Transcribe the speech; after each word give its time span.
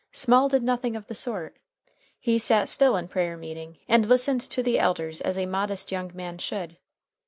Small 0.13 0.49
did 0.49 0.63
nothing 0.63 0.95
of 0.95 1.05
the 1.05 1.13
sort. 1.13 1.57
He 2.19 2.39
sat 2.39 2.67
still 2.69 2.95
in 2.95 3.07
prayer 3.07 3.37
meeting, 3.37 3.77
and 3.87 4.09
listened 4.09 4.41
to 4.41 4.63
the 4.63 4.79
elders 4.79 5.21
as 5.21 5.37
a 5.37 5.45
modest 5.45 5.91
young 5.91 6.09
man 6.15 6.39
should. 6.39 6.77